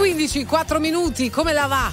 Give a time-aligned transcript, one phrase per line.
[0.00, 1.92] 15, 4 minuti, come la va?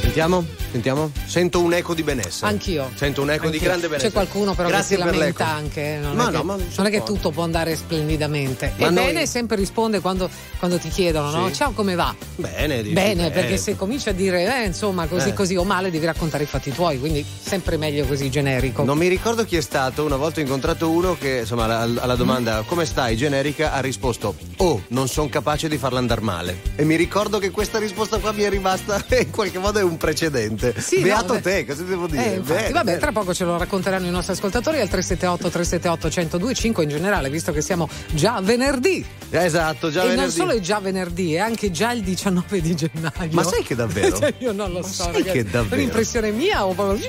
[0.00, 0.59] Sentiamo?
[0.70, 1.10] Sentiamo?
[1.26, 2.50] Sento un eco di benessere.
[2.50, 2.90] Anch'io.
[2.94, 3.58] Sento un eco Anch'io.
[3.58, 4.08] di grande benessere.
[4.08, 5.56] C'è qualcuno però Grazie che si lamenta l'eco.
[5.56, 5.98] anche.
[6.00, 8.72] Non Ma è no, che, ma non è che tutto può andare splendidamente.
[8.76, 11.48] Ma e noi- bene sempre risponde quando, quando ti chiedono, no?
[11.48, 11.54] Sì.
[11.54, 12.14] Ciao, come va?
[12.36, 15.34] Bene, dici, Bene, eh, perché se cominci a dire, eh, insomma, così Eh.
[15.34, 18.84] così o male, devi raccontare i fatti tuoi, quindi sempre meglio così generico.
[18.84, 22.14] Non mi ricordo chi è stato, una volta ho incontrato uno che insomma alla, alla
[22.16, 26.84] domanda come stai generica ha risposto oh non sono capace di farla andare male e
[26.84, 30.59] mi ricordo che questa risposta qua mi è rimasta in qualche modo è un precedente
[30.76, 31.40] Sì, no, beato beh.
[31.40, 32.98] te cosa devo dire Eh, infatti, Bene, vabbè, bene.
[32.98, 37.52] tra poco ce lo racconteranno i nostri ascoltatori al 378 378 1025 in generale, visto
[37.52, 39.04] che siamo già venerdì.
[39.30, 42.74] esatto già e non venerdì solo è già venerdì, è anche già il 19 di
[42.74, 43.30] gennaio.
[43.32, 44.16] Ma sai che davvero?
[44.20, 45.74] Cioè, io non lo Ma so, sai che davvero?
[45.74, 47.06] È un'impressione mia o proprio.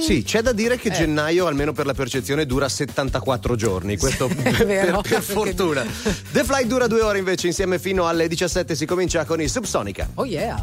[0.00, 0.92] Sì, c'è da dire che Eh.
[0.92, 3.96] gennaio, almeno per la percezione, dura 74 giorni.
[3.96, 5.84] Questo per, vero, per perché- fortuna.
[6.32, 10.08] The Fly dura due ore invece, insieme fino alle 17 si comincia con i Subsonica.
[10.14, 10.62] Oh yeah.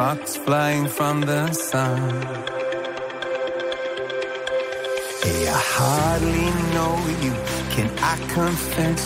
[0.00, 2.00] Sparks flying from the sun.
[5.22, 6.94] Hey, I hardly know
[7.24, 7.34] you.
[7.74, 9.02] Can I confess?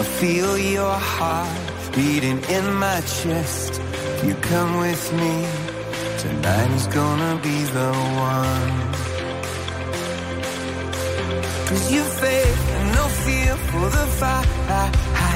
[0.00, 1.64] I feel your heart
[1.96, 3.72] beating in my chest.
[4.26, 5.34] You come with me,
[6.24, 7.90] tonight is gonna be the
[8.30, 8.76] one.
[11.68, 15.35] Cause you faith and no fear for the fight.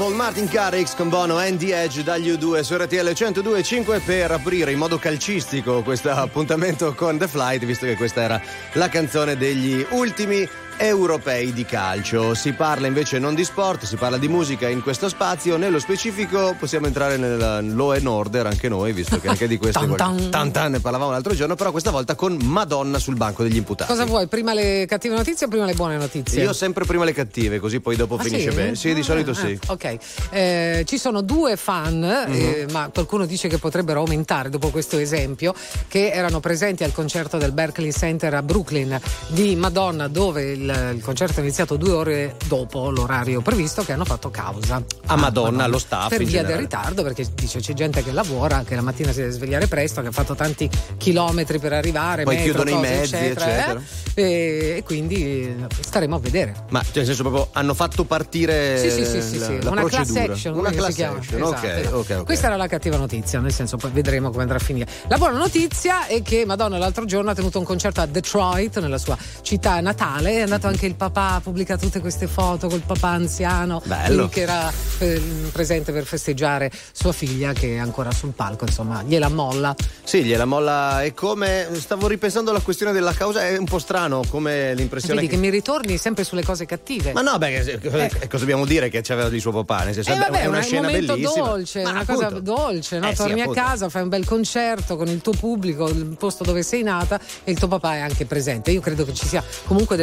[0.00, 4.78] People, Martin Garrix con Bono, Andy Edge dagli U2 su RTL 102.5 per aprire in
[4.78, 8.40] modo calcistico questo appuntamento con The Flight, visto che questa era
[8.74, 10.48] la canzone degli ultimi
[10.80, 12.34] europei di calcio.
[12.34, 15.58] Si parla invece non di sport, si parla di musica in questo spazio.
[15.58, 19.80] Nello specifico possiamo entrare nel Law and Order anche noi, visto che anche di questo
[19.86, 23.90] ne parlavamo l'altro giorno, però questa volta con Madonna sul banco degli imputati.
[23.90, 24.26] Cosa vuoi?
[24.26, 26.42] Prima le cattive notizie o prima le buone notizie?
[26.42, 28.56] Io sempre prima le cattive, così poi dopo Ah, finisce sì?
[28.56, 28.74] bene.
[28.74, 29.58] Sì, di Ah, solito ah, sì.
[29.66, 29.96] Ok,
[30.30, 35.54] Eh, ci sono due fan, eh, ma qualcuno dice che potrebbero aumentare dopo questo esempio,
[35.88, 41.02] che erano presenti al concerto del Berkeley Center a Brooklyn di Madonna, dove il, il
[41.02, 45.78] concerto è iniziato due ore dopo l'orario previsto, che hanno fatto causa A Madonna, allo
[45.78, 46.52] staff Per via generale.
[46.54, 50.00] del ritardo, perché dice c'è gente che lavora, che la mattina si deve svegliare presto,
[50.00, 53.80] che ha fatto tanti chilometri per arrivare, Poi metro, chiudono i cose, mezzi, eccetera, eccetera.
[54.14, 54.22] eh.
[54.22, 56.54] E, e quindi eh, staremo a vedere.
[56.70, 59.62] Ma cioè, nel senso proprio hanno fatto partire Sì, sì, sì, sì, la, sì.
[59.62, 60.32] la una class procedura.
[60.32, 61.96] action, Una class action, Esatto, ok, esatto.
[61.96, 62.24] ok, ok.
[62.24, 64.86] Questa era la cattiva notizia, nel senso poi vedremo come andrà a finire.
[65.08, 68.98] La buona notizia è che Madonna l'altro giorno ha tenuto un concerto a Detroit, nella
[68.98, 73.08] sua città natale, è andato anche il papà, ha pubblicato tutte queste foto col papà
[73.08, 74.28] anziano Bello.
[74.28, 79.28] che era eh, presente per festeggiare sua figlia che è ancora sul palco, insomma, gliela
[79.28, 79.74] molla.
[80.02, 84.22] Sì, gliela molla e come stavo ripensando alla questione della causa, è un po' strano
[84.28, 85.34] come l'impressione Vedi che...
[85.34, 87.12] che mi ritorni sempre sulle cose cattive.
[87.12, 89.84] Ma no, beh, che- eh, cosa dobbiamo dire che c'aveva di suo papà?
[89.84, 91.46] Nel senso, Eh vabbè, è una un scena bellissima.
[91.46, 92.24] dolce, Ma una appunto.
[92.24, 93.06] cosa dolce, no?
[93.06, 93.60] Eh sì, Torni a appunto.
[93.62, 97.50] casa, fai un bel concerto con il tuo pubblico, il posto dove sei nata e
[97.50, 98.70] il tuo papà è anche presente.
[98.70, 99.96] Io credo che ci sia comunque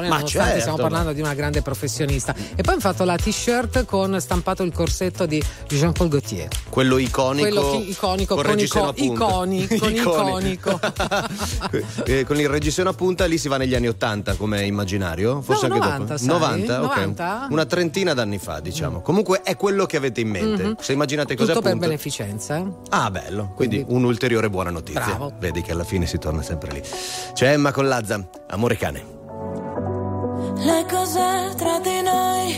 [0.00, 2.34] dell'emozione, Ma nonostante certo, stiamo parlando di una grande professionista.
[2.34, 6.48] E poi hanno fatto la t-shirt con stampato il corsetto di Jean-Paul Gaultier.
[6.68, 7.42] Quello iconico.
[7.48, 10.80] Quello chi- iconico, con con ico- iconi, con iconico.
[12.04, 15.40] Eh, con il reggiseno a punta lì si va negli anni 80 come immaginario?
[15.42, 16.18] Forse No, anche 90, dopo.
[16.18, 16.26] sai?
[16.28, 16.82] 90?
[16.82, 16.96] Ok.
[16.96, 17.46] 90?
[17.50, 19.00] Una trentina d'anni fa, diciamo.
[19.02, 20.74] Comunque è quello che avete in mente.
[20.80, 21.46] Se immaginate Mhm.
[21.46, 22.56] Tutto per beneficenza.
[22.58, 22.66] eh?
[22.90, 23.52] Ah, bello.
[23.54, 25.04] Quindi, Quindi- un'ulteriore buona notizia.
[25.04, 25.32] Bravo.
[25.38, 26.82] Vedi che alla fine si torna sempre lì.
[27.32, 29.04] C'è Emma con Lazza, amore cane.
[30.64, 32.56] Le cose tra di noi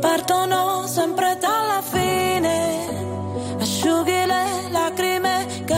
[0.00, 3.56] partono sempre dalla fine.
[3.60, 5.77] Asciughi le lacrime che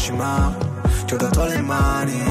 [0.00, 0.56] calci, ma
[1.04, 2.22] ti ho dato le mani.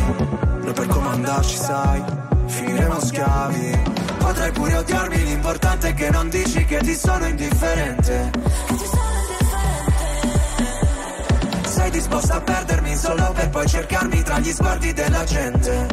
[0.62, 2.04] Noi per comandarci, sai,
[2.48, 3.84] finiremo schiavi.
[4.18, 8.32] Potrai pure odiarmi, l'importante è che non dici che ti sono indifferente.
[11.64, 15.88] Sei disposta a perdermi solo per poi cercarmi tra gli sguardi della gente.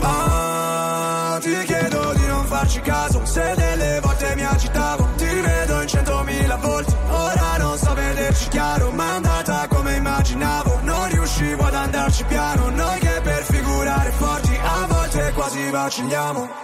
[0.00, 5.86] Ah, ti chiedo di non farci caso Se delle volte mi agitavo Ti vedo in
[5.86, 6.91] centomila so
[8.32, 10.80] vederci chiaro Ma andata come immaginavo.
[10.82, 16.61] Non riuscivo ad andarci piano Noi che per figurare forti A volte quasi vacilliamo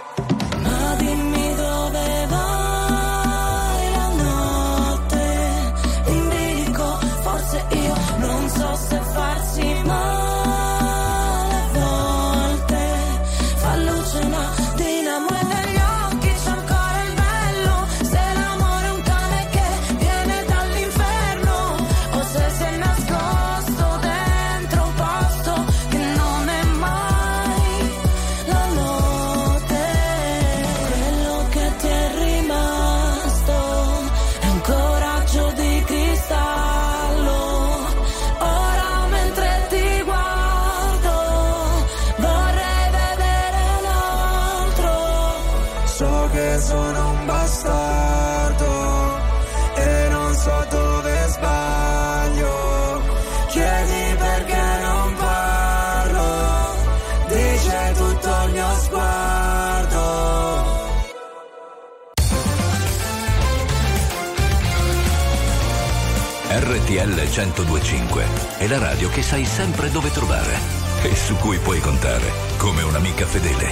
[67.39, 68.25] 1025
[68.57, 70.57] è la radio che sai sempre dove trovare
[71.03, 73.65] e su cui puoi contare come un'amica fedele.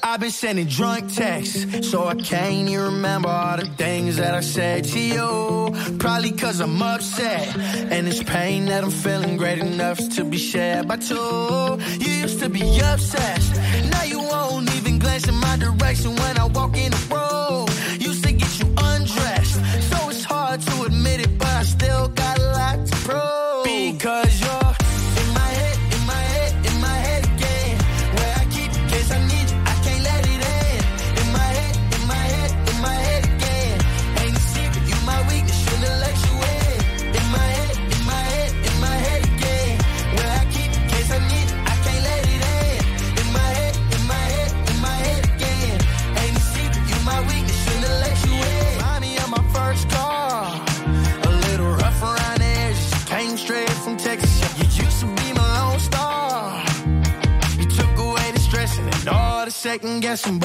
[0.03, 4.41] I've been sending drunk texts, so I can't even remember all the things that I
[4.41, 5.97] said to you.
[5.99, 7.55] Probably cause I'm upset,
[7.91, 11.79] and it's pain that I'm feeling great enough to be shared by two.
[11.99, 13.56] You used to be obsessed,
[60.07, 60.39] guessing,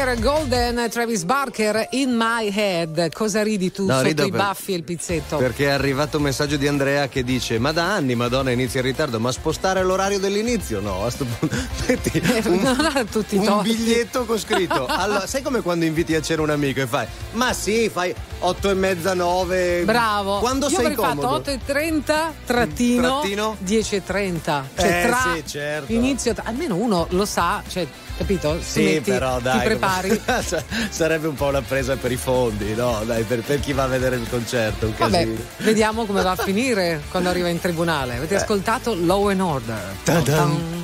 [0.00, 3.12] Kara Golden, Travis Barker, In My Head.
[3.12, 5.36] Cosa ridi tu No, sotto i per- baffi e il pizzetto?
[5.36, 8.86] Perché è arrivato un messaggio di Andrea che dice: Ma da anni Madonna inizia in
[8.86, 10.80] ritardo, ma spostare l'orario dell'inizio?
[10.80, 11.54] No, a sto punto.
[11.86, 14.86] Metti Eh, tutti i un biglietto con scritto.
[14.86, 18.70] Allora, sai come quando inviti a cena un amico e fai: Ma sì, fai 8
[18.70, 19.82] e mezza, 9.
[19.84, 20.38] Bravo.
[20.38, 21.28] Quando Io sei comodo?
[21.42, 22.02] fatto 8.30
[22.46, 23.56] trattino, Trattino?
[23.64, 24.62] 10.30.
[24.76, 25.92] Cioè Eh, tra sì, certo.
[25.92, 28.56] inizio, almeno uno lo sa, cioè, capito?
[28.56, 29.58] Ti Sì, metti- però dai.
[29.58, 30.22] Ti prepari.
[30.90, 33.02] Sarebbe un po' una presa per i fondi, no?
[33.04, 34.86] Dai, per, per chi va a vedere il concerto.
[34.86, 35.38] Un Vabbè, casino.
[35.58, 38.16] vediamo come va a finire quando arriva in tribunale.
[38.16, 39.76] Avete ascoltato Law and Order?
[39.76, 40.02] Eh.
[40.04, 40.79] Ta-dam.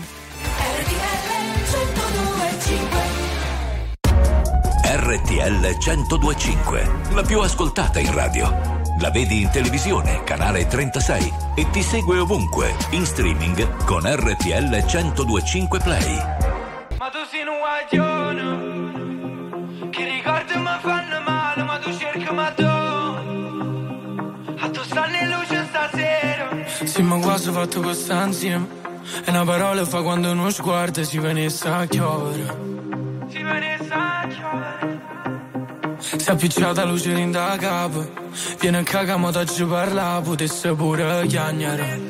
[5.16, 8.84] RTL 1025, la più ascoltata in radio.
[9.00, 15.78] La vedi in televisione, canale 36 e ti segue ovunque, in streaming con RTL 1025
[15.80, 16.16] Play.
[16.98, 17.56] Ma tu sei un
[17.96, 22.64] guaglione Che ricordi mi fanno male Ma tu cerchi ma tu
[24.58, 26.48] A tu stanno in luce stasera
[26.84, 28.66] Sì, ma quasi fatto questa insieme.
[29.24, 32.64] E una parola fa quando uno sguardo si venisse a chiovere.
[33.28, 34.95] Si venisse a chiovere
[36.06, 38.08] Si è appicciata luce in da capo.
[38.60, 42.00] Viene a cagare, ma ci parla, potesse pure chiagnare.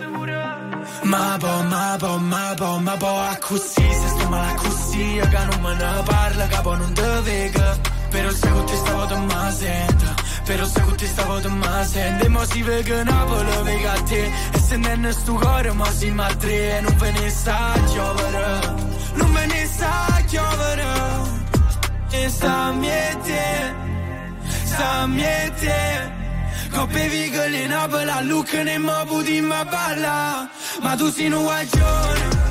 [1.02, 5.20] Ma po, ma po, ma po, ma po, a così, se sto male a così,
[5.30, 7.78] che non me ne parla, capo non te vega.
[8.10, 11.84] Però se con te stavo te ma sento, però se con te stavo te ma
[11.84, 15.72] sento, e mo si vega Napoli, vega a te, e se non è sto cuore,
[15.72, 18.74] ma si ma e non ve ne sa giovere,
[19.14, 20.84] non ve ne sa giovere,
[22.10, 23.85] e sta sta
[25.06, 26.14] miete.
[26.70, 30.48] Coppe vigole in Napoli, a Lucca ne mo puti ma balla.
[30.80, 32.44] Ma tu sei un guaglione.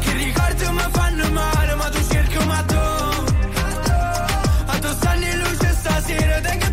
[0.00, 2.84] Che ricordi mi fanno male Ma tu cerchi ma tu
[4.66, 6.70] A tu stanno in luce stasera Te che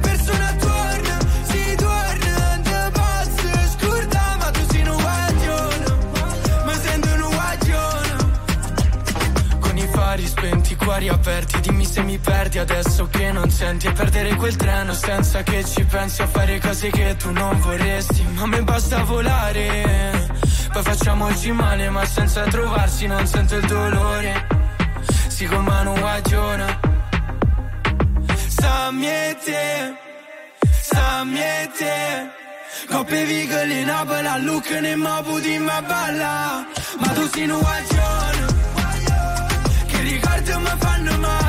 [10.93, 13.87] spenti, i cuori aperti Dimmi se mi perdi adesso che non senti.
[13.87, 18.23] E perdere quel treno senza che ci pensi A fare cose che tu non vorresti.
[18.35, 20.29] Ma me basta volare
[20.71, 24.47] Poi facciamoci male ma senza trovarsi Non sento il dolore.
[25.27, 26.79] Si con mano guagione.
[28.47, 29.95] Sta miete
[30.81, 32.41] Sta miete
[32.87, 36.65] Coppe vigole in Napoli a Lucca ne mo puti ma balla.
[36.99, 38.32] Ma tu sei un guagione.
[38.32, 38.32] che
[40.03, 41.42] ricordi mi fanno male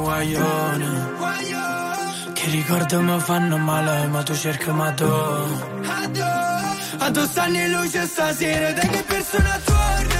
[0.00, 1.12] guaglione,
[2.32, 5.04] che ricordi mi fanno male, ma tu cerchi ma tu.
[7.02, 10.19] A tu stanno in luce stasera, te che persona torna,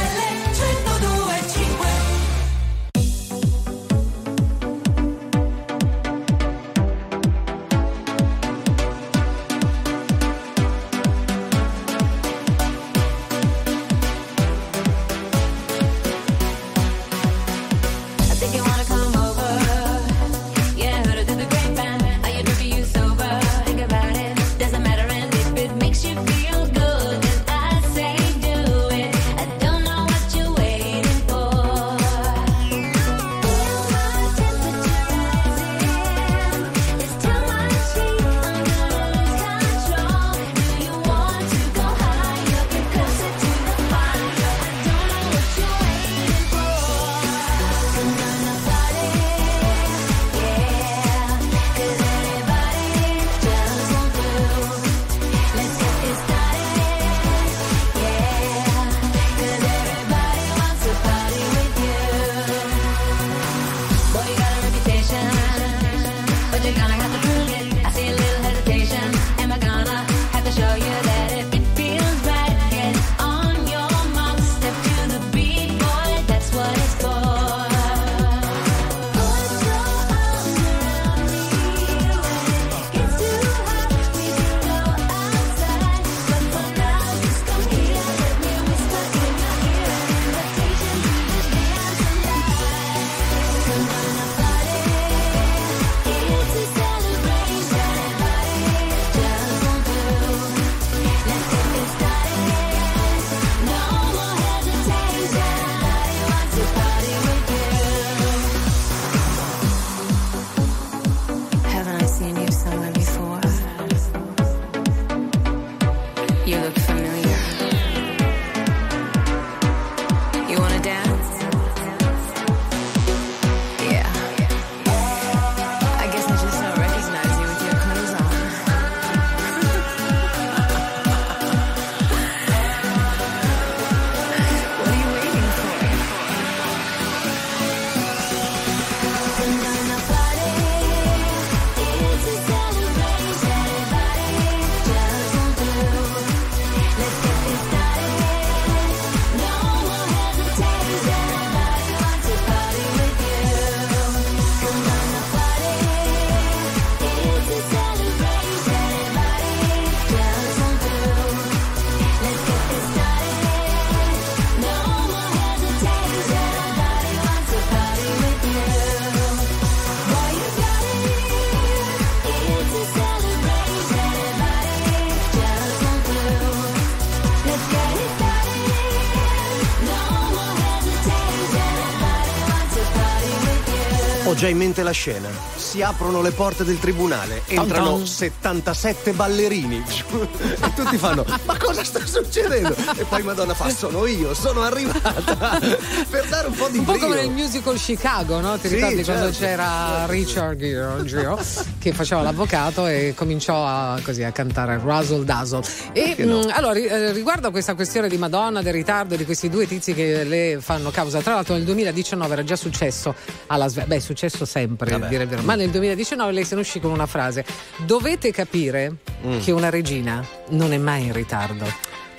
[184.41, 185.50] già in mente la scena.
[185.71, 188.05] Si aprono le porte del tribunale, entrano ton.
[188.07, 189.81] 77 ballerini.
[190.63, 192.75] E tutti fanno: Ma cosa sta succedendo?
[192.97, 195.59] E poi Madonna fa: Sono io, sono arrivata.
[196.09, 197.21] Per dare un po' di Un po' come brio.
[197.21, 198.57] nel musical Chicago, no?
[198.57, 199.39] Ti Sì, ricordi quando certo.
[199.39, 201.35] c'era Richard Gere,
[201.79, 205.61] che faceva l'avvocato e cominciò a, così, a cantare Razzle Dazzle.
[205.93, 206.39] E no?
[206.41, 209.65] mh, allora, ri- eh, riguardo a questa questione di Madonna, del ritardo di questi due
[209.67, 213.15] tizi che le fanno causa, tra l'altro nel 2019 era già successo
[213.47, 216.55] alla Sve- beh, è successo sempre, a dire il vero, ma nel 2019 lei se
[216.55, 217.45] ne uscì con una frase:
[217.85, 219.39] Dovete capire Mm.
[219.41, 221.65] che una regina non è mai in ritardo.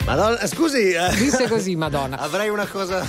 [0.04, 0.90] Madonna, scusi.
[0.90, 2.18] eh, Disse così, Madonna.
[2.20, 3.06] Avrei una cosa.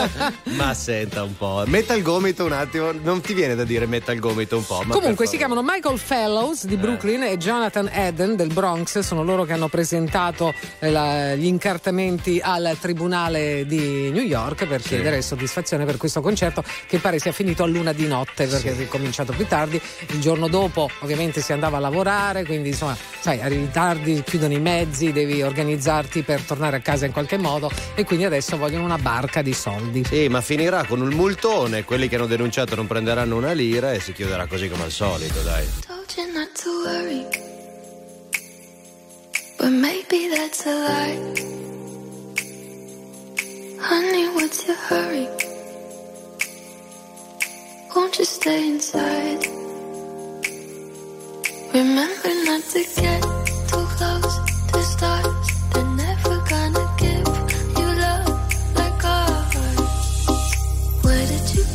[0.56, 1.62] ma senta un po'.
[1.66, 2.92] Metta il gomito un attimo.
[2.92, 4.82] Non ti viene da dire metta il gomito un po'.
[4.88, 9.52] Comunque si chiamano Michael Fellows di Brooklyn e Jonathan Eden del Bronx, sono loro che
[9.52, 15.98] hanno presentato eh, la- gli incartamenti al tribunale di New York per chiedere soddisfazione per
[15.98, 19.80] questo concerto che pare sia finito a luna di notte perché è cominciato più tardi.
[20.08, 24.60] Il giorno dopo ovviamente si andava a lavorare, quindi insomma, sai, arrivi tardi, chiudono i
[24.60, 28.98] mezzi, devi organizzarti per tornare a casa in qualche modo e quindi adesso vogliono una
[28.98, 30.04] barca di soldi.
[30.04, 31.82] Sì, ma finirà con un multone.
[31.82, 35.40] Quelli che hanno denunciato non prenderanno una lira e si chiuderà così come al solito,
[35.40, 35.66] dai.
[35.84, 37.26] Told you not to worry,
[39.58, 41.18] but maybe that's a lie.
[43.80, 45.28] Honey, what's your hurry?
[47.92, 49.48] Won't you stay inside?
[51.72, 53.49] Remember not to get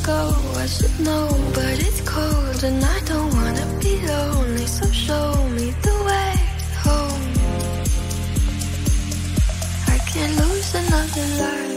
[0.06, 0.32] go?
[0.56, 4.68] I should know, but it's cold and I don't wanna be lonely.
[4.68, 6.32] So show me the way
[6.86, 7.26] home.
[9.96, 11.76] I can't lose another life.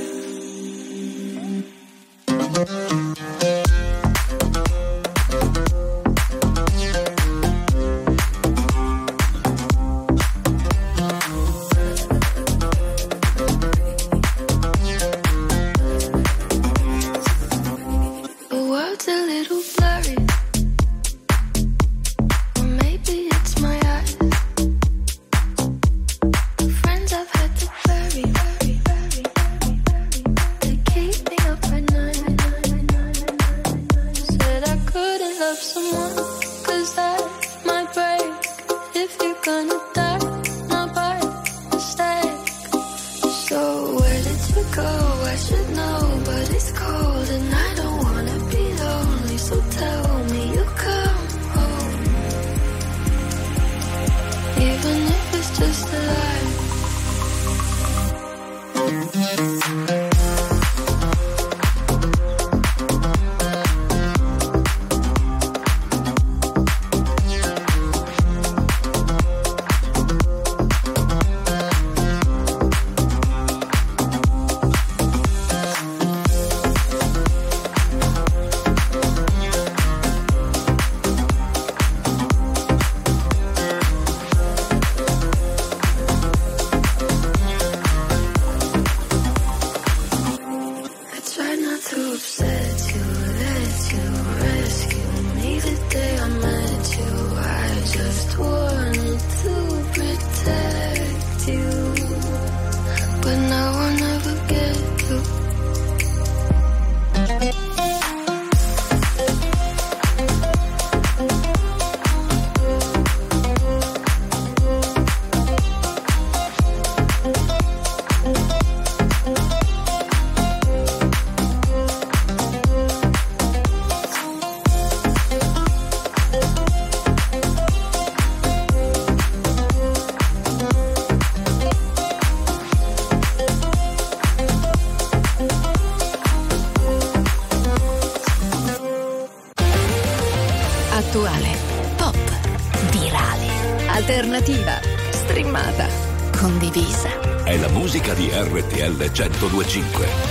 [149.19, 150.28] 1025.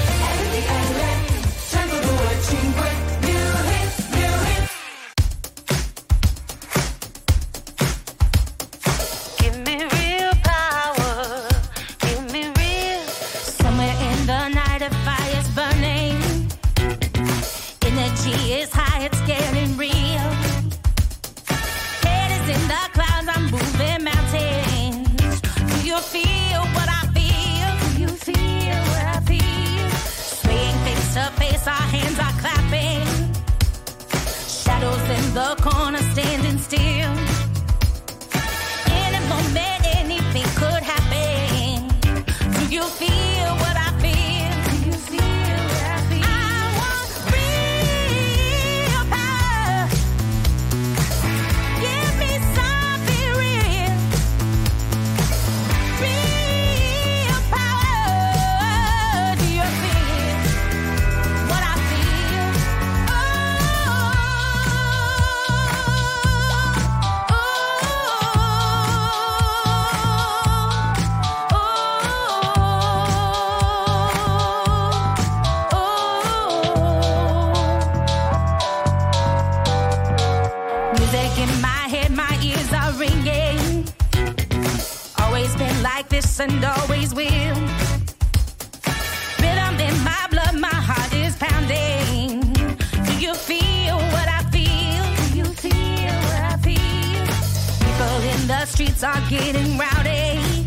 [98.97, 100.65] Streets are getting rowdy.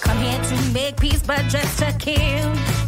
[0.00, 2.79] Come here to make peace, but just to kill.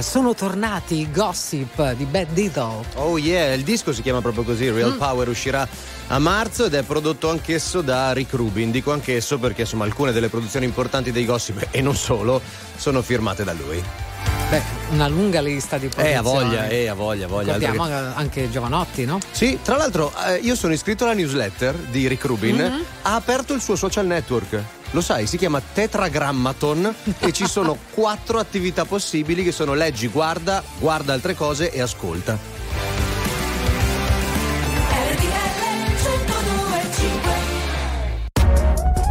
[0.00, 2.84] Sono tornati i gossip di Bad Diddle.
[2.94, 4.98] Oh yeah, il disco si chiama proprio così, Real Mm.
[4.98, 5.66] Power uscirà
[6.08, 8.70] a marzo ed è prodotto anch'esso da Rick Rubin.
[8.70, 12.40] Dico anch'esso perché insomma alcune delle produzioni importanti dei gossip e non solo
[12.76, 13.82] sono firmate da lui.
[14.50, 16.16] Beh, una lunga lista di Eh, produzioni.
[16.16, 17.54] a voglia, eh, a voglia, a voglia.
[17.54, 19.18] Abbiamo che- anche Giovanotti, no?
[19.30, 22.84] Sì, tra l'altro eh, io sono iscritto alla newsletter di Rick Rubin, Mhm.
[23.02, 24.62] ha aperto il suo social network.
[24.92, 30.62] Lo sai, si chiama Tetragrammaton e ci sono quattro attività possibili che sono leggi, guarda,
[30.78, 32.38] guarda altre cose e ascolta.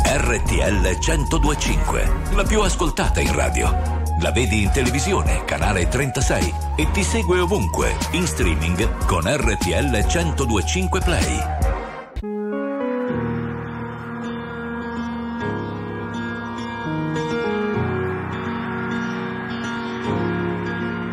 [0.03, 3.96] RTL 1025, la più ascoltata in radio.
[4.19, 11.01] La vedi in televisione, canale 36 e ti segue ovunque, in streaming con RTL 1025
[11.01, 11.39] Play.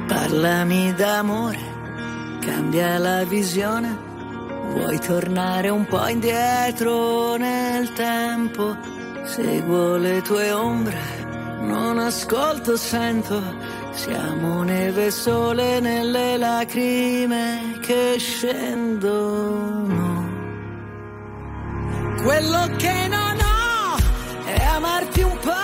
[0.07, 1.59] Parlami d'amore,
[2.41, 3.97] cambia la visione.
[4.73, 8.77] Vuoi tornare un po' indietro nel tempo?
[9.25, 11.24] Seguo le tue ombre,
[11.67, 13.43] non ascolto, sento.
[13.93, 20.03] Siamo neve sole nelle lacrime che scendono.
[22.23, 23.97] Quello che non ho
[24.47, 25.64] è amarti un po',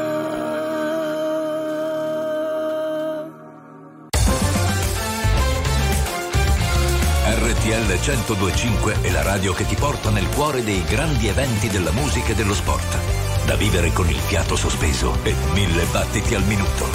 [7.71, 12.33] RTL 1025 è la radio che ti porta nel cuore dei grandi eventi della musica
[12.33, 12.97] e dello sport.
[13.45, 16.85] Da vivere con il fiato sospeso e mille battiti al minuto.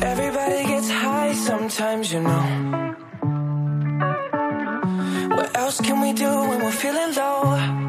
[0.00, 2.42] Everybody gets high sometimes, you know.
[5.36, 7.85] What else can we do when we're feeling low?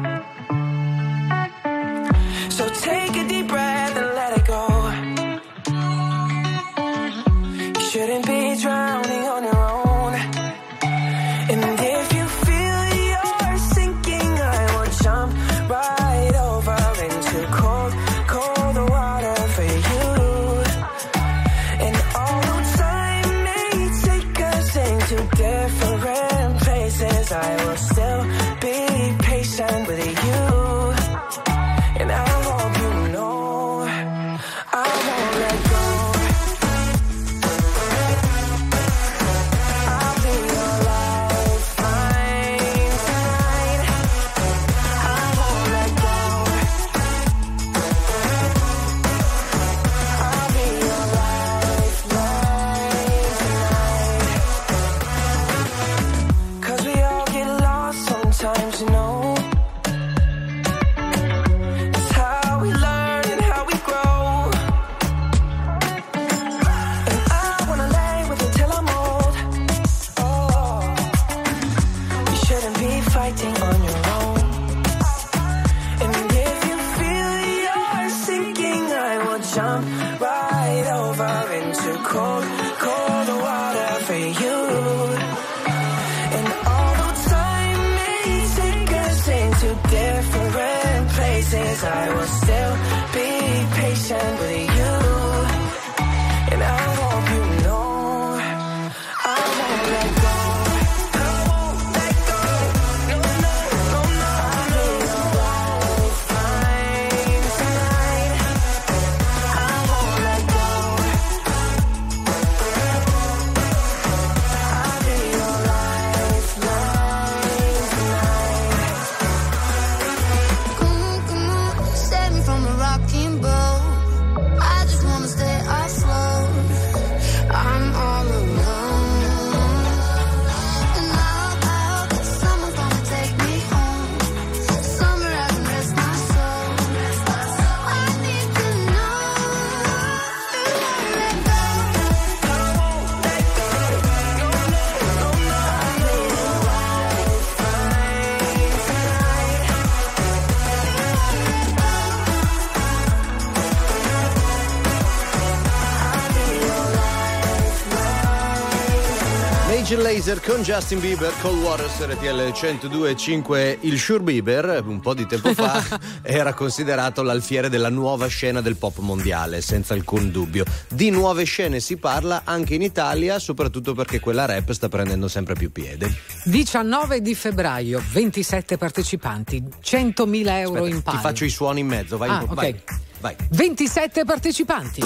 [160.28, 165.54] Laser con Justin Bieber, Cold Waters RTL 102.5 il Sure Bieber un po' di tempo
[165.54, 165.82] fa
[166.20, 171.80] era considerato l'alfiere della nuova scena del pop mondiale senza alcun dubbio di nuove scene
[171.80, 176.14] si parla anche in Italia soprattutto perché quella rap sta prendendo sempre più piede
[176.44, 181.20] 19 di febbraio, 27 partecipanti, 100.000 euro in ti palio.
[181.20, 182.98] faccio i suoni in mezzo vai, Ah, vai, ok.
[183.20, 183.34] vai.
[183.48, 185.00] 27 partecipanti.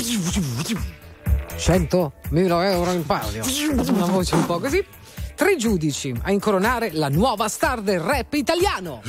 [1.54, 3.44] 100.000 euro in palio.
[3.86, 4.84] Una voce un po' così.
[5.34, 9.00] Tre giudici a incoronare la nuova star del rap italiano.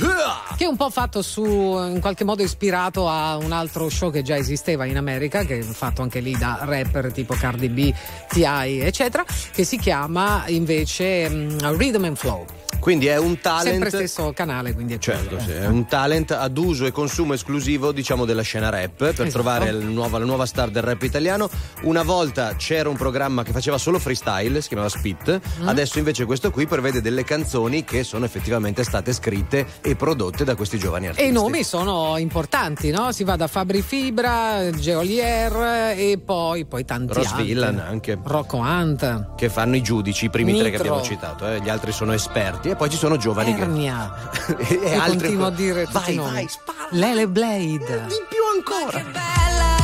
[0.56, 4.22] Che è un po' fatto su, in qualche modo ispirato a un altro show che
[4.22, 7.92] già esisteva in America, che è fatto anche lì da rapper tipo Cardi B,
[8.28, 12.44] T.I., eccetera, che si chiama invece mm, Rhythm and Flow.
[12.80, 16.56] quindi è un talent Sempre stesso canale, quindi è Certo, sì, è un talent ad
[16.58, 19.30] uso e consumo esclusivo, diciamo, della scena rap per Esatto.
[19.30, 21.48] trovare la nuova, la nuova star del rap italiano.
[21.82, 25.68] Una volta c'era un programma che faceva solo freestyle, si chiamava Spit, Mm.
[25.68, 30.54] adesso invece questo qui prevede delle canzoni che sono effettivamente state scritte e prodotte da
[30.54, 31.26] questi giovani artisti.
[31.26, 33.10] E i nomi sono importanti, no?
[33.10, 37.44] Si va da Fabri Fibra, Geolier e poi, poi tanti Ross altri.
[37.46, 38.16] Villan anche.
[38.22, 39.34] Rocco Hunt.
[39.34, 40.94] Che fanno i giudici, i primi tre che Nitro.
[40.94, 44.30] abbiamo citato, eh, gli altri sono esperti e poi ci sono giovani Ernia.
[44.56, 44.76] che.
[44.80, 46.88] e Io altri continuo a dire vai, vai, spara.
[46.90, 48.06] Lele Blade.
[48.06, 49.02] Di più ancora.
[49.10, 49.83] Bella era la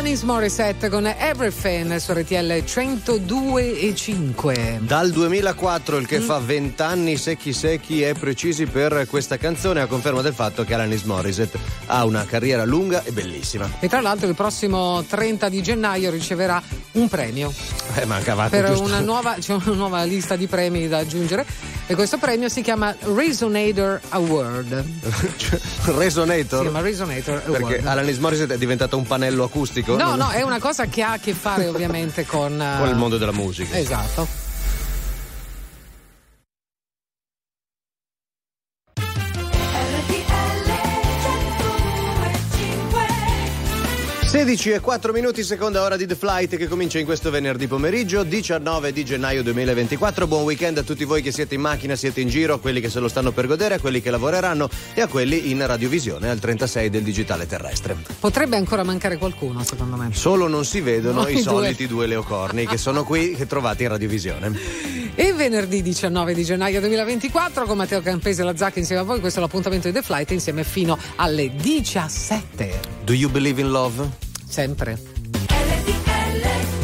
[0.00, 4.78] Alanis Morissette con Everything su RTL 102 e 5.
[4.80, 6.22] Dal 2004, il che Mm.
[6.22, 10.72] fa 20 anni secchi secchi e precisi per questa canzone, a conferma del fatto che
[10.72, 13.68] Alanis Morissette ha una carriera lunga e bellissima.
[13.78, 17.52] E tra l'altro il prossimo 30 di gennaio riceverà un premio
[17.96, 21.44] Eh, mancavate per una nuova, c'è una nuova lista di premi da aggiungere
[21.86, 24.84] e questo premio si chiama Resonator Award.
[25.96, 26.58] Resonator?
[26.58, 27.66] Si chiama Resonator Award.
[27.66, 29.89] Perché Alanis Morissette è diventata un pannello acustico?
[29.96, 32.96] No, no, è una cosa che ha a che fare ovviamente con, eh, Con il
[32.96, 33.76] mondo della musica.
[33.76, 34.39] Esatto.
[44.40, 48.22] 16 e 4 minuti, seconda ora di The Flight che comincia in questo venerdì pomeriggio,
[48.22, 50.26] 19 di gennaio 2024.
[50.26, 52.88] Buon weekend a tutti voi che siete in macchina, siete in giro, a quelli che
[52.88, 56.38] se lo stanno per godere, a quelli che lavoreranno e a quelli in radiovisione al
[56.38, 57.94] 36 del digitale terrestre.
[58.18, 60.08] Potrebbe ancora mancare qualcuno, secondo me.
[60.12, 61.42] Solo non si vedono Noi i due.
[61.42, 64.58] soliti due leocorni che sono qui che trovate in radiovisione.
[65.16, 69.20] E venerdì 19 di gennaio 2024 con Matteo Campese e la Zacca insieme a voi,
[69.20, 72.80] questo è l'appuntamento di The Flight insieme fino alle 17.
[73.04, 74.28] Do you believe in love?
[74.50, 74.98] Sempre.
[75.48, 76.79] RTL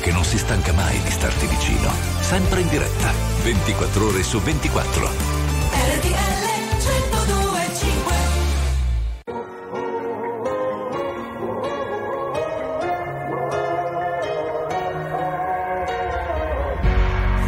[0.00, 1.92] che non si stanca mai di starti vicino.
[2.20, 5.06] Sempre in diretta, 24 ore su 24.
[5.06, 6.40] RTL
[6.78, 8.14] 1025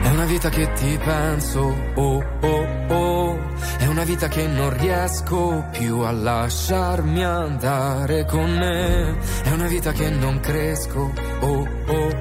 [0.02, 3.40] È una vita che ti penso, oh oh oh.
[3.78, 9.18] È una vita che non riesco più a lasciarmi andare con me.
[9.42, 12.11] È una vita che non cresco, oh oh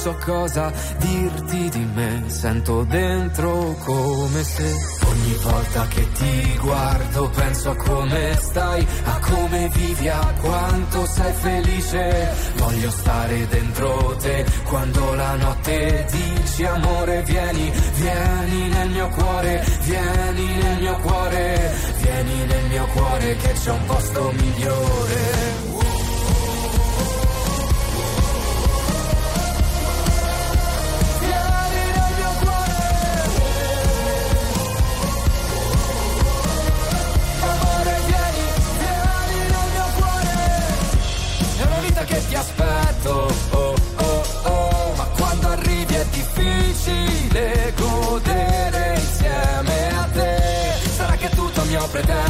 [0.00, 2.24] so cosa dirti di me.
[2.28, 4.72] Sento dentro come se
[5.04, 11.32] ogni volta che ti guardo penso a come stai, a come vivi, a quanto sei
[11.34, 12.28] felice.
[12.56, 20.46] Voglio stare dentro te quando la notte dici amore vieni, vieni nel mio cuore, vieni
[20.62, 25.49] nel mio cuore, vieni nel mio cuore che c'è un posto migliore.
[52.00, 52.29] Tutto a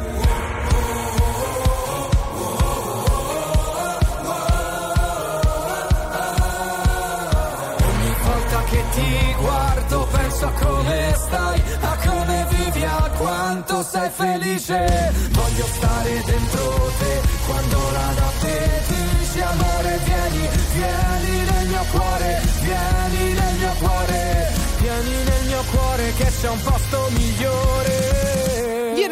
[10.43, 15.11] A come stai, a come vivi, a quanto sei felice.
[15.31, 23.33] Voglio stare dentro te quando la notte dici amore vieni, vieni nel mio cuore, vieni
[23.33, 28.30] nel mio cuore, vieni nel mio cuore che c'è un posto migliore.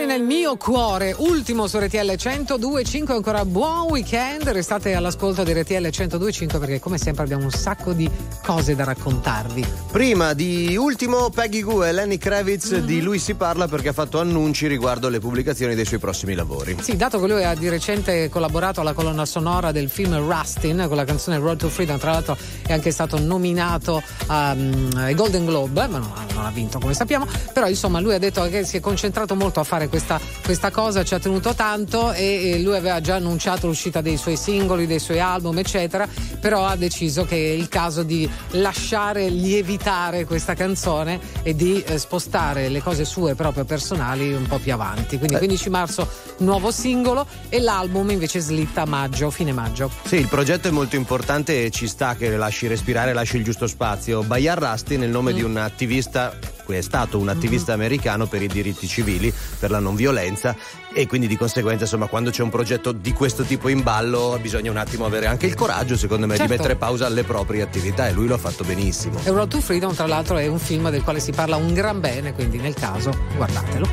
[0.09, 6.59] Nel mio cuore, ultimo su RTL 102.5, ancora buon weekend, restate all'ascolto di RTL 102.5
[6.59, 8.09] perché come sempre abbiamo un sacco di
[8.41, 9.63] cose da raccontarvi.
[9.91, 14.19] Prima di ultimo, Peggy Goo e Lenny Kravitz, di lui si parla perché ha fatto
[14.19, 16.75] annunci riguardo le pubblicazioni dei suoi prossimi lavori.
[16.81, 20.97] Sì, dato che lui ha di recente collaborato alla colonna sonora del film Rustin con
[20.97, 22.35] la canzone Road to Freedom, tra l'altro
[22.65, 27.27] è anche stato nominato um, ai Golden Globe, ma non, non ha vinto come sappiamo,
[27.53, 31.03] però insomma lui ha detto che si è concentrato molto a fare questa, questa cosa,
[31.03, 34.99] ci ha tenuto tanto e, e lui aveva già annunciato l'uscita dei suoi singoli, dei
[34.99, 36.07] suoi album, eccetera,
[36.39, 41.97] però ha deciso che è il caso di lasciare lievitare questa canzone e di eh,
[41.97, 45.17] spostare le cose sue proprio personali un po' più avanti.
[45.17, 49.91] Quindi 15 marzo nuovo singolo e l'album invece slitta a maggio, fine maggio.
[50.05, 53.67] Sì, il progetto è molto importante e ci sta che lasci respirare, lasci il giusto
[53.67, 54.23] spazio.
[54.23, 56.33] Bayar Rustin è il nome di un attivista
[56.77, 60.55] è stato un attivista americano per i diritti civili, per la non violenza
[60.93, 64.71] e quindi di conseguenza insomma quando c'è un progetto di questo tipo in ballo bisogna
[64.71, 66.51] un attimo avere anche il coraggio secondo me Certo.
[66.51, 69.19] di mettere pausa alle proprie attività e lui lo ha fatto benissimo.
[69.23, 71.99] E Road to Freedom, tra l'altro, è un film del quale si parla un gran
[71.99, 73.87] bene, quindi nel caso guardatelo.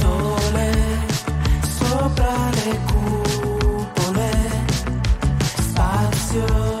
[0.00, 0.72] Sole
[1.78, 4.30] sopra le cupole,
[5.58, 6.80] spazio,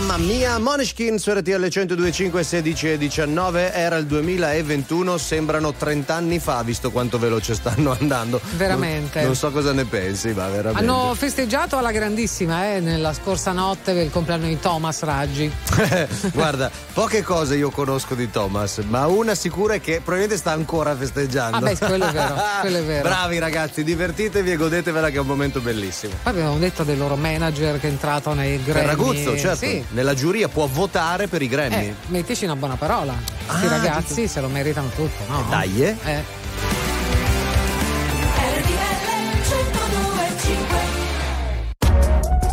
[0.00, 6.38] Mamma, mia, Moneshkin su RTL 102.5 16 e 19 era il 2021, sembrano 30 anni
[6.38, 8.40] fa visto quanto veloce stanno andando.
[8.56, 9.18] Veramente.
[9.18, 10.78] Non, non so cosa ne pensi, ma veramente.
[10.78, 15.50] Hanno festeggiato alla grandissima eh, nella scorsa notte per il compleanno di Thomas Raggi.
[16.32, 20.96] Guarda, poche cose io conosco di Thomas, ma una sicura è che probabilmente sta ancora
[20.96, 21.56] festeggiando.
[21.56, 23.08] Ah, beh, quello è vero, quello è vero.
[23.08, 26.14] Bravi ragazzi, divertitevi e godetevela che è un momento bellissimo.
[26.22, 28.80] Poi abbiamo detto del loro manager che è entrato nei Grammy.
[28.80, 29.84] Ferraguzzo, certo, Sì.
[29.90, 31.74] Nella giuria può votare per i Grammy.
[31.74, 33.14] Eh, mettici una buona parola.
[33.46, 35.44] Questi Ah, ragazzi se lo meritano tutto, no?
[35.48, 35.96] Dai, eh.
[36.04, 36.38] Eh.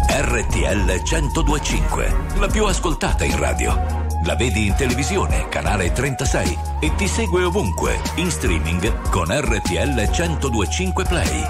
[0.09, 4.05] RTL 1025, la più ascoltata in radio.
[4.25, 11.03] La vedi in televisione, canale 36 e ti segue ovunque, in streaming con RTL 1025
[11.05, 11.41] Play.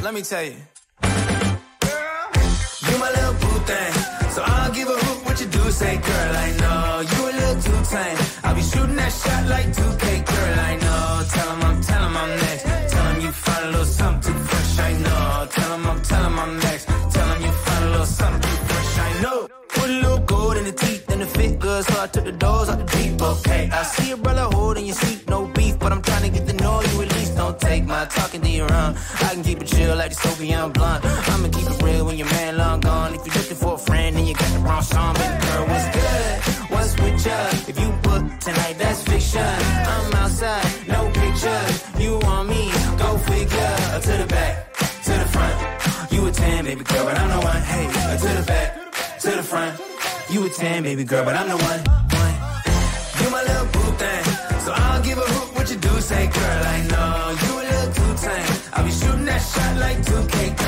[0.00, 0.46] Let me tell.
[0.46, 0.67] You
[3.68, 3.92] thing.
[4.34, 5.62] So I'll give a hoot what you do.
[5.80, 8.18] Say, girl, I know you a little too tame.
[8.44, 11.04] I'll be shooting that shot like 2K, girl, I know.
[11.34, 12.64] Tell 'em I'm, tell I'm next.
[12.92, 15.46] Tell 'em you find a little something too fresh, I know.
[15.56, 16.84] Tell 'em I'm, tell I'm next.
[17.14, 19.38] Tell 'em you find a little something too fresh, I know.
[19.76, 22.36] Put a little gold in the teeth and the fit good, so I took the
[22.44, 23.62] doors out the deep, okay.
[23.80, 26.54] I see a brother holding your seat, no beef, but I'm trying to get to
[26.62, 27.32] know you at least.
[27.36, 28.92] Don't take my talking to your own.
[29.26, 31.00] I can keep it chill like the Soviet blunt.
[31.32, 33.14] I'ma keep it real when your man long gone.
[33.14, 33.37] If you're
[34.90, 36.70] baby girl, what's good?
[36.72, 37.38] What's with ya?
[37.70, 39.42] If you book tonight, that's fiction.
[39.42, 41.84] I'm outside, no pictures.
[41.98, 42.70] You want me?
[42.98, 43.76] Go figure.
[44.06, 44.72] To the back,
[45.06, 46.12] to the front.
[46.12, 47.62] You a 10, baby girl, but I'm the one.
[47.62, 47.86] Hey,
[48.18, 49.80] to the back, to the front.
[50.30, 51.80] You a 10, baby girl, but I'm the one.
[53.20, 54.24] You my little boo thing.
[54.64, 56.00] So I'll give a hoot what you do.
[56.00, 58.52] Say, girl, I know you a little too tame.
[58.74, 60.67] I'll be shooting that shot like 2K, girl,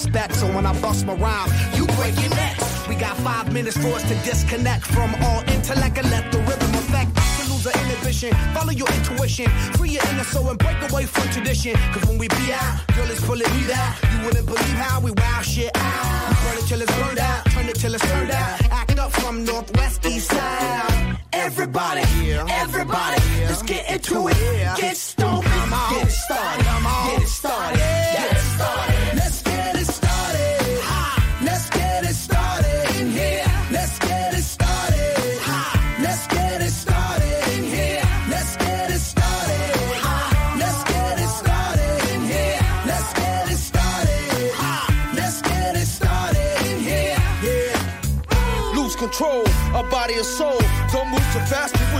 [0.00, 2.56] Disrespect, so when I bust my rhyme, you break your neck.
[2.88, 6.70] We got five minutes for us to disconnect from all intellect and let the rhythm
[6.74, 7.10] affect
[7.48, 8.32] lose our inhibition.
[8.54, 11.74] Follow your intuition, free your inner soul and break away from tradition.
[11.92, 13.94] Cause when we be out, girl, it's pulling me out.
[14.12, 16.28] You wouldn't believe how we wow shit out.
[16.28, 18.60] We burn it till it's burned out, turn it till it's turned out.
[18.70, 21.18] Act up from northwest east side.
[21.32, 22.02] Everybody,
[22.50, 24.36] everybody, let's get into it.
[24.78, 24.96] Get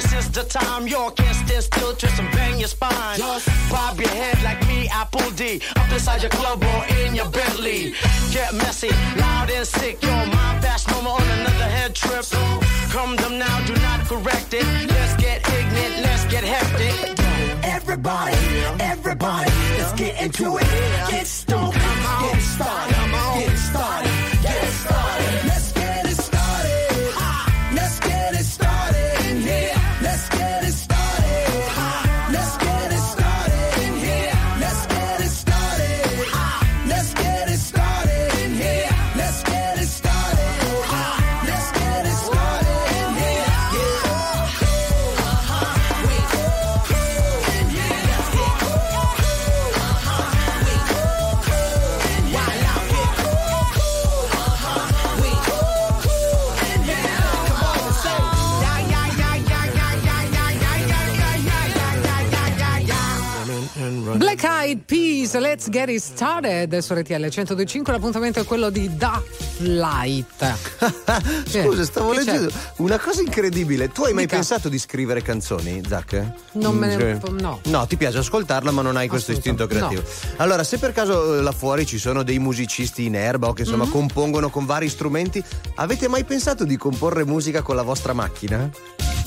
[0.00, 0.86] this is the time.
[0.86, 3.18] You can't stand still, twist and bang your spine.
[3.70, 5.60] Bob your head like me, Apple D.
[5.76, 7.94] Up inside your club or in your Bentley.
[8.30, 8.90] Get messy,
[9.22, 10.02] loud and sick.
[10.02, 12.24] Your mind fast, no more on another head trip.
[12.94, 14.66] Come them now, do not correct it.
[14.94, 16.94] Let's get ignorant, let's get hectic.
[17.64, 18.36] Everybody,
[18.92, 20.68] everybody, let's get into it.
[21.10, 21.87] Get stupid,
[65.30, 67.92] Peas, let's get it started su RTL 1025.
[67.92, 69.22] L'appuntamento è quello di Da
[69.56, 70.54] Flight.
[71.46, 72.24] Scusa, stavo Che c'è?
[72.24, 73.88] leggendo una cosa incredibile.
[73.90, 74.36] Tu hai mai Dica.
[74.36, 76.24] pensato di scrivere canzoni, Zac?
[76.52, 77.60] Non me ne- no.
[77.64, 80.02] No, ti piace ascoltarla, ma non hai questo istinto creativo.
[80.36, 83.62] Allora, se per caso eh, là fuori ci sono dei musicisti in erba o che
[83.62, 83.90] insomma Mhm.
[83.90, 85.42] compongono con vari strumenti,
[85.74, 88.70] avete mai pensato di comporre musica con la vostra macchina?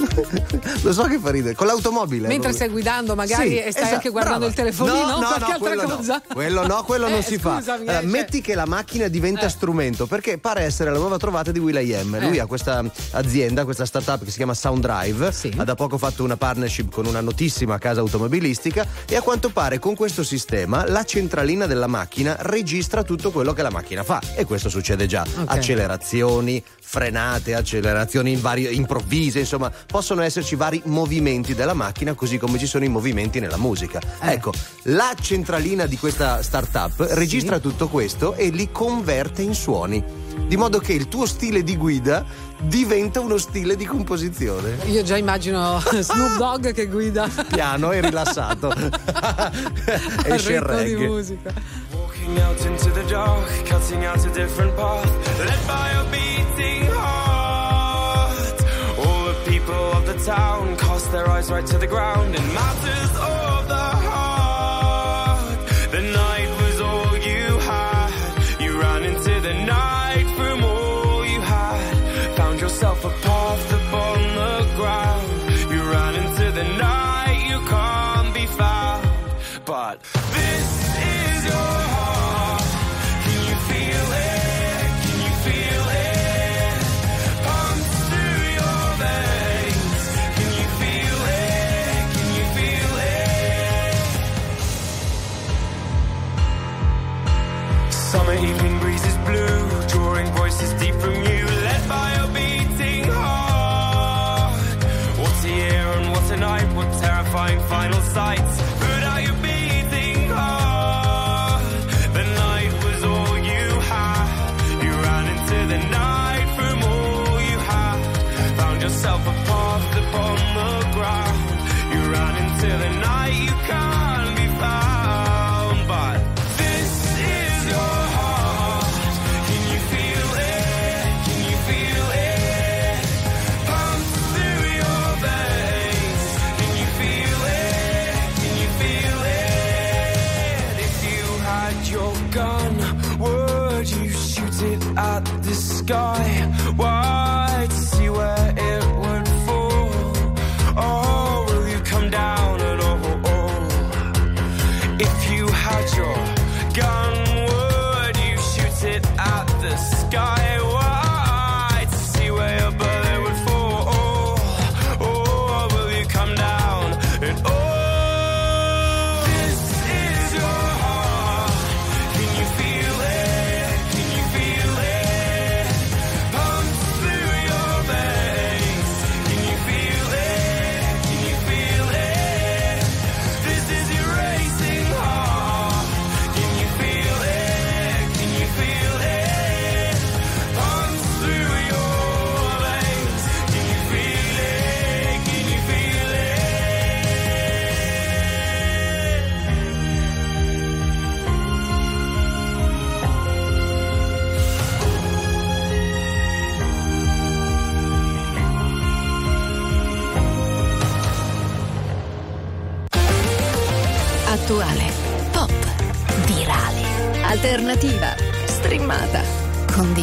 [0.82, 2.28] Lo so che fa ridere, con l'automobile.
[2.28, 4.52] Mentre stai guidando, magari Sì, e stai esatto, anche guardando brava.
[4.52, 6.22] il telefonino, No, no, qualche no, altra quello no.
[6.34, 7.62] Quello no, quello non Eh, si fa.
[7.66, 11.60] Allora, eh, metti che la macchina diventa strumento, perché pare essere la nuova trovata di
[11.60, 12.20] Will.i.am.
[12.20, 12.40] Lui Eh.
[12.42, 15.34] ha questa azienda, questa startup che si chiama Sound Drive.
[15.58, 19.80] Ha da poco fatto una partnership con una notissima casa automobilistica e a quanto pare
[19.80, 24.22] con questo sistema la centralina della macchina registra tutto quello che la macchina fa.
[24.36, 25.26] E questo succede già.
[25.46, 32.58] Accelerazioni, frenate, accelerazioni in varie- improvvise, insomma, possono esserci vari movimenti della macchina, così come
[32.58, 34.02] ci sono i movimenti nella musica.
[34.20, 34.52] Ecco,
[34.84, 40.04] la centralina di questa startup registra tutto questo e li converte in suoni,
[40.46, 42.26] di modo che il tuo stile di guida
[42.62, 44.78] diventa uno stile di composizione.
[44.86, 47.28] Io già immagino Snoop Dogg che guida.
[47.48, 48.72] Piano e rilassato.
[50.26, 51.08] Esce il ritmo di reggae.
[51.08, 51.54] musica.
[51.92, 58.64] Walking out into the dark, cutting out a different path, led by a beating heart.
[58.98, 63.16] All the people of the town cast their eyes right to the ground in matters
[63.18, 63.61] of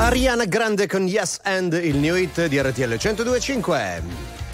[0.00, 4.02] Ariana Grande con Yes and il new hit di RTL 1025.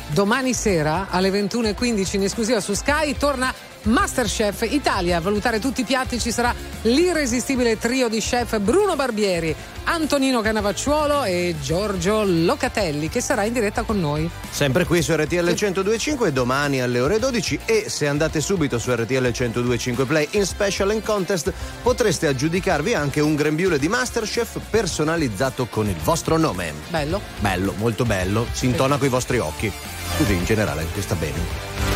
[0.09, 3.55] Domani sera alle 21.15 in esclusiva su Sky torna
[3.87, 5.17] Masterchef Italia.
[5.17, 9.55] A valutare tutti i piatti ci sarà l'irresistibile trio di chef Bruno Barbieri,
[9.85, 14.29] Antonino Canavacciuolo e Giorgio Locatelli che sarà in diretta con noi.
[14.51, 19.15] Sempre qui su RTL 1025 domani alle ore 12 e se andate subito su RTL
[19.15, 21.53] 1025 Play in Special and Contest
[21.83, 26.73] potreste aggiudicarvi anche un grembiule di Masterchef personalizzato con il vostro nome.
[26.89, 27.21] Bello?
[27.39, 29.71] Bello, molto bello, si intona con i vostri occhi.
[30.17, 31.96] Così in generale che sta bene.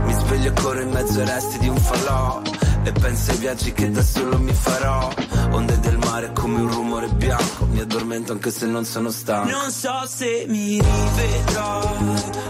[0.31, 2.41] sveglio e corro in mezzo ai resti di un falò.
[2.83, 5.11] E penso ai viaggi che da solo mi farò.
[5.51, 7.65] Onde del mare come un rumore bianco.
[7.65, 9.49] Mi addormento anche se non sono stanco.
[9.49, 11.97] Non so se mi rivedrò.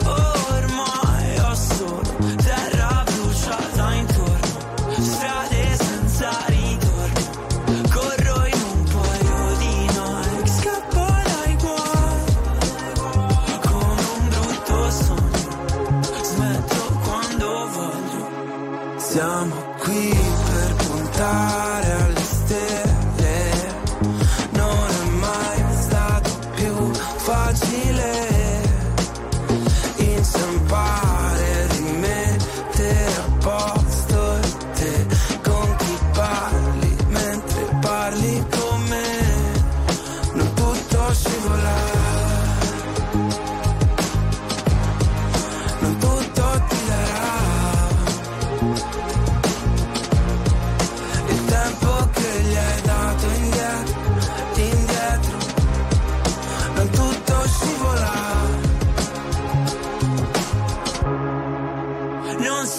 [0.06, 0.41] Oh.
[19.14, 19.61] time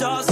[0.02, 0.31] sauce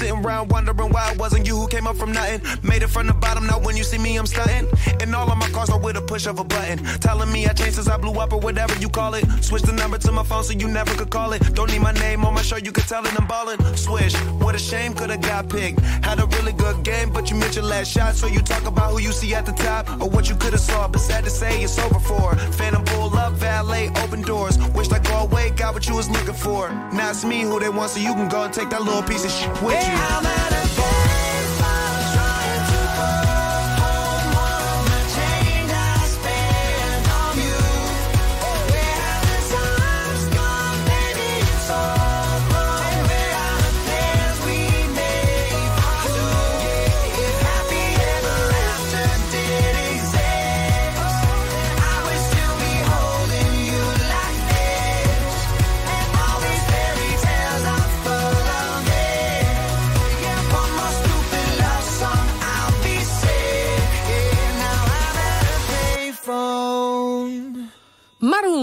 [0.00, 2.40] sitting around wondering why it wasn't you who came up from nothing.
[2.62, 4.66] Made it from the bottom, now when you see me, I'm stunting.
[5.00, 6.78] And all of my cars are with a push of a button.
[7.00, 9.24] Telling me I changed since I blew up or whatever you call it.
[9.42, 11.40] Switch the number to my phone so you never could call it.
[11.54, 13.58] Don't need my name on my show, you could tell it I'm ballin'.
[13.76, 15.80] Swish, what a shame, could've got picked.
[16.04, 18.14] Had a really good game, but you missed your last shot.
[18.14, 20.88] So you talk about who you see at the top or what you could've saw.
[20.88, 22.36] But sad to say, it's over for.
[22.58, 24.58] Phantom pull up, valet, open doors.
[24.74, 26.68] Wished I go away, got what you was looking for.
[26.92, 29.24] Now it's me who they want, so you can go and take that little piece
[29.24, 30.59] of shit with you.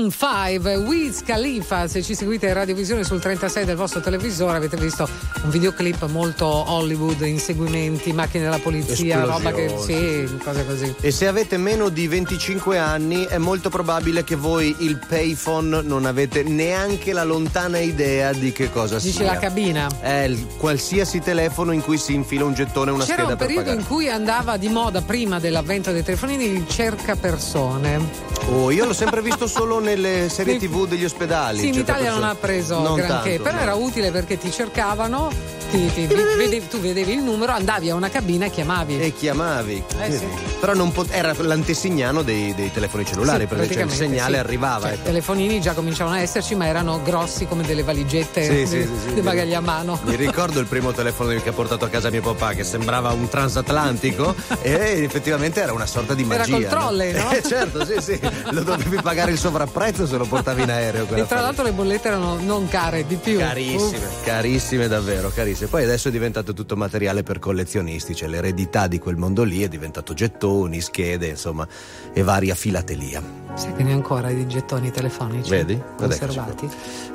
[0.07, 4.77] Maroon 5, Wiz Khalifa, se ci seguite in radiovisione sul 36 del vostro televisore avete
[4.77, 5.07] visto
[5.43, 10.95] un videoclip molto Hollywood, inseguimenti, macchine della polizia, roba che sì, cose così.
[11.01, 16.05] E se avete meno di 25 anni è molto probabile che voi il payphone non
[16.05, 19.25] avete neanche la lontana idea di che cosa Dice sia.
[19.25, 19.87] la cabina.
[19.99, 23.47] È il qualsiasi telefono in cui si infila un gettone una C'era scheda un per
[23.47, 23.81] periodo pagare.
[23.81, 28.35] in cui andava di moda prima dell'avvento dei telefonini il cerca persone.
[28.49, 31.59] Oh, io l'ho sempre visto solo nelle serie TV degli ospedali.
[31.59, 33.61] Sì, in Italia non persone- ha preso Non granché, tanto, però no.
[33.61, 35.29] era utile perché ti cercavano,
[35.71, 38.99] ti- ti- vedevi- tu vedevi il numero, andavi a una cabina e chiamavi.
[39.01, 39.83] E chiamavi.
[40.01, 40.25] Eh, sì.
[40.59, 44.39] Però non pot- era l'antesignano dei, dei telefoni cellulari, Sì, perché cioè, il segnale sì.
[44.39, 44.85] arrivava.
[44.87, 45.03] Cioè, ecco.
[45.05, 49.61] telefonini già cominciavano a esserci, ma erano grossi come delle valigette Sì, di, bagagli a
[49.61, 49.99] mano.
[50.03, 53.27] Mi ricordo il primo telefono che ha portato a casa mio papà, che sembrava un
[53.27, 56.51] transatlantico e effettivamente era una sorta di Era magia.
[56.53, 57.31] col trolley, no?
[57.31, 58.19] Eh, certo, sì, sì.
[58.51, 61.05] Lo dovevi pagare il sovrapprezzo se lo portavi in aereo.
[61.17, 63.37] E tra l'altro le bollette erano non care, di più.
[63.37, 64.23] Carissime, Uff.
[64.23, 65.69] carissime davvero, carissime.
[65.69, 69.67] Poi adesso è diventato tutto materiale per collezionisti, cioè l'eredità di quel mondo lì è
[69.67, 71.67] diventato gettoni, schede, insomma,
[72.13, 73.21] e varia filatelia.
[73.55, 75.81] Sai che ne ancora di gettoni telefonici Vedi?
[75.97, 76.69] Conservati.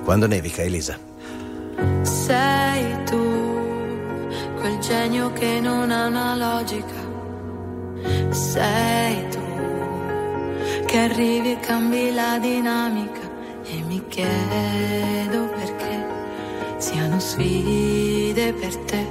[0.05, 0.99] Quando nevica, Elisa.
[2.03, 7.11] Sei tu, quel genio che non ha una logica.
[8.31, 9.42] Sei tu,
[10.93, 13.25] che arrivi e cambi la dinamica.
[13.65, 16.07] E mi chiedo perché
[16.77, 19.07] siano sfide per te.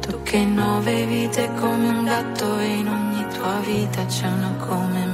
[0.00, 5.04] Tu che nove vite come un gatto e in ogni tua vita c'è una come
[5.04, 5.13] me.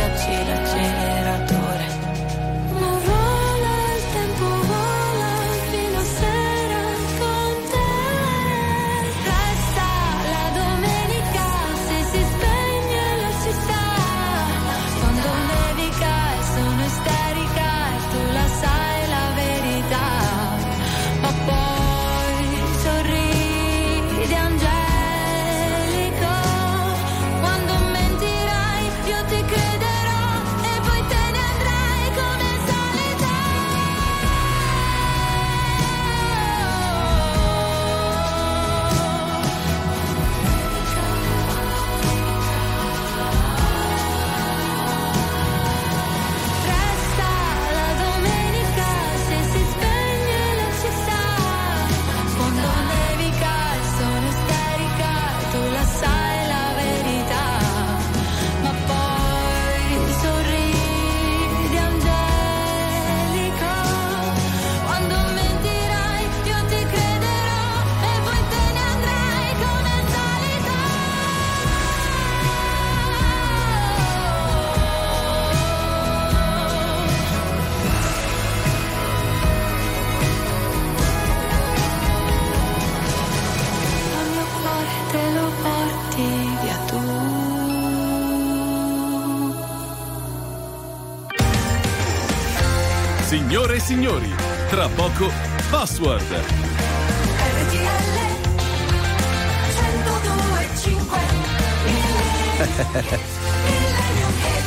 [93.91, 94.33] signori,
[94.69, 95.29] tra poco
[95.69, 96.23] Password.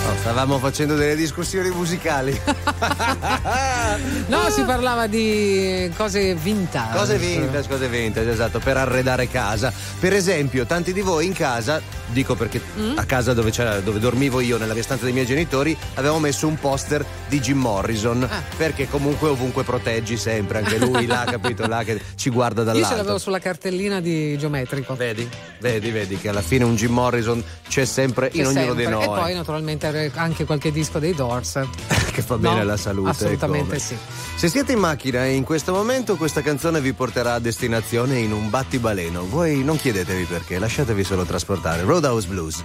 [0.05, 2.39] No, stavamo facendo delle discussioni musicali.
[4.27, 6.97] No, si parlava di cose vintage.
[6.97, 9.73] Cose vintage, cose vintage, esatto, per arredare casa.
[10.01, 11.81] Per esempio, tanti di voi in casa,
[12.15, 12.97] dico perché Mm?
[12.97, 16.47] a casa dove, c'era- dove dormivo io, nella mia stanza dei miei genitori, avevamo messo
[16.47, 18.23] un poster di Jim Morrison.
[18.23, 18.43] Ah.
[18.57, 22.73] Perché comunque ovunque proteggi sempre, anche lui là, capito, là che ci guarda Io ce
[22.73, 22.97] dall'alto.
[22.97, 24.95] l'avevo sulla cartellina di geometrico.
[24.95, 25.29] Vedi?
[25.61, 28.85] Vedi, vedi che alla fine un Jim Morrison c'è sempre in C'è ognuno sempre.
[28.85, 29.03] di noi.
[29.03, 31.61] E poi naturalmente anche qualche disco dei Doors.
[32.15, 33.11] che fa bene No, alla salute.
[33.11, 33.97] assolutamente sì.
[34.37, 38.51] Se siete in macchina in questo momento, questa canzone vi porterà a destinazione in un
[38.51, 39.27] battibaleno.
[39.27, 41.83] Voi non chiedetevi perché, lasciatevi solo trasportare.
[42.05, 42.63] Roadhouse Blues.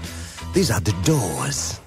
[0.53, 1.79] These are the doors.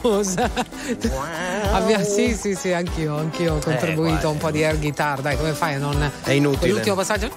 [0.00, 0.34] Blues.
[1.72, 4.28] Abbia- sì, sì, sì, anch'io, anch'io ho contribuito guarda.
[4.28, 5.20] un po' di air guitar.
[5.20, 6.10] Dai, come fai a non.
[6.22, 6.70] È inutile.
[6.70, 7.30] L'ultimo passaggio.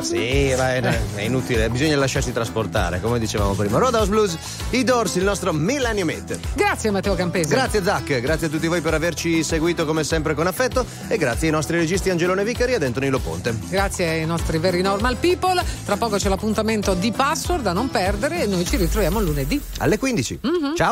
[0.00, 3.78] Sì, va, è, è inutile, bisogna lasciarsi trasportare, come dicevamo prima.
[3.78, 4.36] Roadhouse Blues,
[4.70, 6.38] i Dorsi, il nostro Millennium Hit.
[6.54, 7.48] Grazie Matteo Campesi.
[7.48, 11.48] Grazie Zach, grazie a tutti voi per averci seguito come sempre con affetto e grazie
[11.48, 13.56] ai nostri registi Angelone Vicari ed Antonino Ponte.
[13.68, 15.62] Grazie ai nostri veri normal people.
[15.84, 19.60] Tra poco c'è l'appuntamento di password da non perdere e noi ci ritroviamo lunedì.
[19.78, 20.40] Alle 15.
[20.76, 20.86] Ciao.